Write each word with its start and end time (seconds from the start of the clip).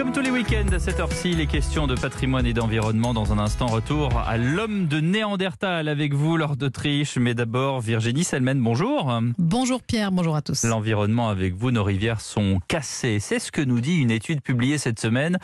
Comme 0.00 0.12
tous 0.12 0.22
les 0.22 0.30
week-ends 0.30 0.72
à 0.72 0.78
cette 0.78 0.98
heure-ci, 0.98 1.34
les 1.34 1.46
questions 1.46 1.86
de 1.86 1.94
patrimoine 1.94 2.46
et 2.46 2.54
d'environnement. 2.54 3.12
Dans 3.12 3.34
un 3.34 3.38
instant, 3.38 3.66
retour 3.66 4.18
à 4.18 4.38
l'homme 4.38 4.86
de 4.86 4.98
Néandertal 4.98 5.88
avec 5.88 6.14
vous, 6.14 6.38
Lord 6.38 6.56
d'Autriche. 6.56 7.18
Mais 7.18 7.34
d'abord, 7.34 7.82
Virginie 7.82 8.24
Selmen, 8.24 8.58
bonjour. 8.62 9.20
Bonjour 9.36 9.82
Pierre, 9.82 10.10
bonjour 10.10 10.36
à 10.36 10.40
tous. 10.40 10.64
L'environnement 10.64 11.28
avec 11.28 11.54
vous, 11.54 11.70
nos 11.70 11.84
rivières 11.84 12.22
sont 12.22 12.60
cassées. 12.66 13.18
C'est 13.20 13.38
ce 13.38 13.52
que 13.52 13.60
nous 13.60 13.82
dit 13.82 13.98
une 13.98 14.10
étude 14.10 14.40
publiée 14.40 14.78
cette 14.78 14.98
semaine 14.98 15.38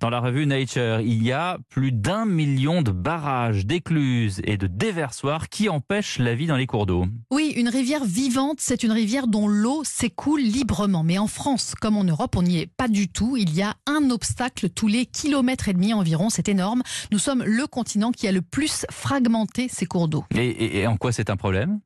dans 0.00 0.10
la 0.10 0.20
revue 0.20 0.44
Nature. 0.44 1.00
Il 1.00 1.24
y 1.24 1.32
a 1.32 1.56
plus 1.70 1.90
d'un 1.90 2.26
million 2.26 2.82
de 2.82 2.90
barrages, 2.90 3.64
d'écluses 3.64 4.42
et 4.44 4.58
de 4.58 4.66
déversoirs 4.66 5.48
qui 5.48 5.70
empêchent 5.70 6.18
la 6.18 6.34
vie 6.34 6.46
dans 6.46 6.56
les 6.56 6.66
cours 6.66 6.84
d'eau. 6.84 7.06
Oui, 7.30 7.54
une 7.56 7.70
rivière 7.70 8.04
vivante, 8.04 8.58
c'est 8.58 8.82
une 8.82 8.92
rivière 8.92 9.26
dont 9.26 9.48
l'eau 9.48 9.84
s'écoule 9.84 10.42
librement. 10.42 11.02
Mais 11.02 11.16
en 11.16 11.28
France, 11.28 11.72
comme 11.80 11.96
en 11.96 12.04
Europe, 12.04 12.36
on 12.36 12.42
n'y 12.42 12.58
est 12.58 12.70
pas 12.76 12.88
du 12.88 13.08
tout. 13.08 13.38
Il 13.38 13.54
y 13.54 13.62
a 13.62 13.74
un 13.86 14.01
obstacle 14.10 14.70
tous 14.70 14.88
les 14.88 15.06
kilomètres 15.06 15.68
et 15.68 15.72
demi 15.72 15.94
environ. 15.94 16.30
C'est 16.30 16.48
énorme. 16.48 16.82
Nous 17.10 17.18
sommes 17.18 17.42
le 17.44 17.66
continent 17.66 18.12
qui 18.12 18.26
a 18.26 18.32
le 18.32 18.42
plus 18.42 18.86
fragmenté 18.90 19.68
ses 19.68 19.86
cours 19.86 20.08
d'eau. 20.08 20.24
Et, 20.34 20.80
et 20.80 20.86
en 20.86 20.96
quoi 20.96 21.12
c'est 21.12 21.30
un 21.30 21.36
problème? 21.36 21.80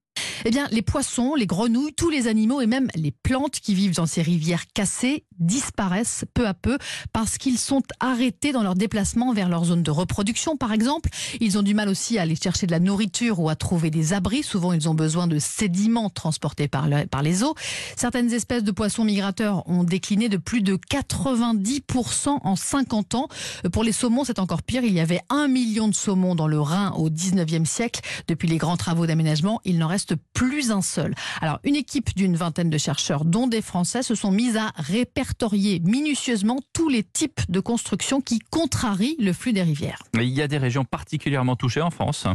Eh 0.49 0.51
bien, 0.51 0.69
les 0.71 0.83
poissons, 0.83 1.35
les 1.35 1.49
grenouilles, 1.49 1.93
tous 1.93 2.09
les 2.09 2.29
animaux 2.29 2.61
et 2.61 2.69
même 2.69 2.87
les 2.95 3.11
plantes 3.11 3.59
qui 3.59 3.75
vivent 3.75 3.97
dans 3.97 4.07
ces 4.07 4.23
rivières 4.23 4.63
cassées 4.73 5.25
disparaissent 5.41 6.25
peu 6.35 6.47
à 6.47 6.55
peu 6.55 6.79
parce 7.13 7.37
qu'ils 7.37 7.59
sont 7.59 7.83
arrêtés 7.99 8.53
dans 8.53 8.63
leur 8.63 8.77
déplacement 8.77 9.33
vers 9.33 9.49
leur 9.49 9.65
zone 9.65 9.83
de 9.83 9.91
reproduction, 9.91 10.57
par 10.57 10.73
exemple. 10.73 11.11
Ils 11.41 11.59
ont 11.59 11.65
du 11.65 11.75
mal 11.75 11.89
aussi 11.89 12.17
à 12.17 12.23
aller 12.23 12.37
chercher 12.37 12.69
de 12.69 12.71
la 12.71 12.79
nourriture 12.79 13.41
ou 13.41 13.49
à 13.49 13.57
trouver 13.57 13.91
des 13.91 14.13
abris. 14.13 14.45
Souvent, 14.45 14.73
ils 14.73 14.89
ont 14.89 14.95
besoin 14.95 15.27
de 15.27 15.41
sédiments 15.41 16.11
transportés 16.11 16.69
par, 16.69 16.87
les 17.23 17.43
eaux. 17.43 17.57
Certaines 17.97 18.33
espèces 18.33 18.63
de 18.63 18.71
poissons 18.71 19.05
migrateurs 19.05 19.69
ont 19.69 19.83
décliné 19.83 20.29
de 20.29 20.37
plus 20.37 20.63
de 20.63 20.77
90% 20.77 22.39
en 22.45 22.55
50 22.55 23.17
ans. 23.17 23.27
Pour 23.73 23.83
les 23.83 23.91
saumons, 23.91 24.23
c'est 24.23 24.39
encore 24.39 24.63
pire. 24.63 24.85
Il 24.85 24.93
y 24.93 25.01
avait 25.01 25.23
un 25.29 25.49
million 25.49 25.89
de 25.89 25.95
saumons 25.95 26.37
dans 26.37 26.47
le 26.47 26.61
Rhin 26.61 26.93
au 26.93 27.11
19e 27.11 27.65
siècle. 27.65 28.01
Depuis 28.29 28.47
les 28.47 28.59
grands 28.59 28.77
travaux 28.77 29.07
d'aménagement, 29.07 29.61
il 29.65 29.79
n'en 29.79 29.89
reste 29.89 30.15
plus 30.37 30.71
un 30.71 30.83
seul. 30.83 31.15
Alors, 31.41 31.59
une 31.65 31.77
équipe 31.77 32.15
d'une 32.15 32.37
vingtaine 32.37 32.69
de 32.69 32.77
chercheurs, 32.77 33.25
dont 33.25 33.47
des 33.47 33.63
Français, 33.63 34.03
se 34.03 34.15
sont 34.15 34.31
mis 34.31 34.59
à 34.59 34.71
répertorier 34.77 35.81
minutieusement 35.83 36.59
tous 36.75 36.91
les 36.91 37.03
types 37.03 37.41
de 37.49 37.59
constructions 37.59 38.21
qui 38.21 38.39
contrarient 38.51 39.17
le 39.19 39.33
flux 39.33 39.55
des 39.55 39.63
rivières. 39.63 40.03
il 40.15 40.29
y 40.29 40.43
a 40.43 40.49
des 40.49 40.59
régions 40.59 40.85
particulièrement 40.85 41.57
touchées 41.57 41.81
en 41.81 41.91
France. 41.91 42.27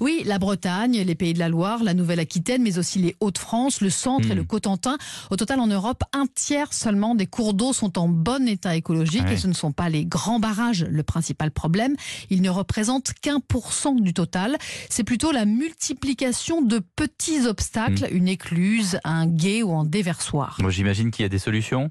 Oui, 0.00 0.22
la 0.24 0.38
Bretagne, 0.38 1.02
les 1.02 1.14
Pays 1.14 1.34
de 1.34 1.38
la 1.38 1.48
Loire, 1.48 1.82
la 1.82 1.94
Nouvelle-Aquitaine, 1.94 2.62
mais 2.62 2.78
aussi 2.78 2.98
les 2.98 3.16
Hauts-de-France, 3.20 3.80
le 3.80 3.90
centre 3.90 4.30
et 4.30 4.34
le 4.34 4.42
hmm. 4.42 4.46
Cotentin. 4.46 4.98
Au 5.30 5.36
total, 5.36 5.60
en 5.60 5.66
Europe, 5.66 6.02
un 6.12 6.26
tiers 6.26 6.72
seulement 6.72 7.14
des 7.14 7.26
cours 7.26 7.54
d'eau 7.54 7.72
sont 7.72 7.98
en 7.98 8.08
bon 8.08 8.46
état 8.48 8.76
écologique 8.76 9.26
et 9.30 9.36
ce 9.36 9.46
ne 9.46 9.52
sont 9.52 9.72
pas 9.72 9.88
les 9.88 10.04
grands 10.04 10.40
barrages 10.40 10.84
le 10.84 11.02
principal 11.02 11.50
problème. 11.50 11.96
Ils 12.30 12.42
ne 12.42 12.50
représentent 12.50 13.12
qu'un 13.20 13.40
pour 13.40 13.72
cent 13.72 13.94
du 13.94 14.12
total. 14.12 14.56
C'est 14.90 15.04
plutôt 15.04 15.32
la 15.32 15.44
multiplication 15.44 16.62
de 16.62 16.80
petits 16.96 17.46
obstacles, 17.46 18.04
hmm. 18.04 18.16
une 18.16 18.28
écluse, 18.28 18.98
un 19.04 19.26
guet 19.26 19.62
ou 19.62 19.74
un 19.74 19.84
déversoir. 19.84 20.58
J'imagine 20.68 21.10
qu'il 21.10 21.22
y 21.22 21.26
a 21.26 21.30
des 21.30 21.38
solutions 21.38 21.90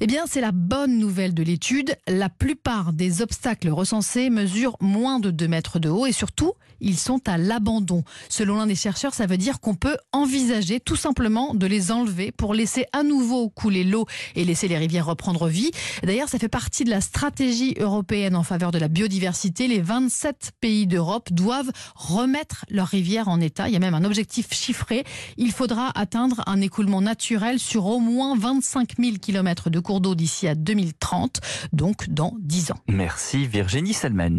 eh 0.00 0.06
bien, 0.06 0.24
c'est 0.26 0.40
la 0.40 0.52
bonne 0.52 0.98
nouvelle 0.98 1.34
de 1.34 1.42
l'étude. 1.42 1.96
La 2.06 2.28
plupart 2.28 2.92
des 2.92 3.20
obstacles 3.20 3.68
recensés 3.68 4.30
mesurent 4.30 4.76
moins 4.80 5.18
de 5.18 5.30
2 5.30 5.48
mètres 5.48 5.78
de 5.78 5.88
haut 5.88 6.06
et 6.06 6.12
surtout, 6.12 6.52
ils 6.80 6.96
sont 6.96 7.20
à 7.28 7.36
l'abandon. 7.36 8.04
Selon 8.28 8.56
l'un 8.56 8.66
des 8.66 8.76
chercheurs, 8.76 9.14
ça 9.14 9.26
veut 9.26 9.36
dire 9.36 9.60
qu'on 9.60 9.74
peut 9.74 9.96
envisager 10.12 10.78
tout 10.78 10.94
simplement 10.94 11.54
de 11.54 11.66
les 11.66 11.90
enlever 11.90 12.30
pour 12.30 12.54
laisser 12.54 12.86
à 12.92 13.02
nouveau 13.02 13.48
couler 13.48 13.82
l'eau 13.82 14.06
et 14.36 14.44
laisser 14.44 14.68
les 14.68 14.78
rivières 14.78 15.06
reprendre 15.06 15.48
vie. 15.48 15.72
D'ailleurs, 16.04 16.28
ça 16.28 16.38
fait 16.38 16.48
partie 16.48 16.84
de 16.84 16.90
la 16.90 17.00
stratégie 17.00 17.74
européenne 17.80 18.36
en 18.36 18.44
faveur 18.44 18.70
de 18.70 18.78
la 18.78 18.88
biodiversité. 18.88 19.66
Les 19.66 19.80
27 19.80 20.52
pays 20.60 20.86
d'Europe 20.86 21.32
doivent 21.32 21.72
remettre 21.96 22.64
leurs 22.70 22.86
rivières 22.86 23.28
en 23.28 23.40
état. 23.40 23.68
Il 23.68 23.72
y 23.72 23.76
a 23.76 23.80
même 23.80 23.94
un 23.94 24.04
objectif 24.04 24.52
chiffré. 24.52 25.04
Il 25.36 25.50
faudra 25.50 25.90
atteindre 25.98 26.42
un 26.46 26.60
écoulement 26.60 27.00
naturel 27.00 27.58
sur 27.58 27.86
au 27.86 27.98
moins 27.98 28.36
25 28.36 28.94
000 28.98 29.16
km 29.20 29.70
de 29.70 29.80
cours 29.88 30.02
d'eau 30.02 30.14
d'ici 30.14 30.46
à 30.46 30.54
2030, 30.54 31.40
donc 31.72 32.10
dans 32.10 32.34
10 32.40 32.72
ans. 32.72 32.78
Merci 32.88 33.46
Virginie 33.46 33.94
Salmen. 33.94 34.36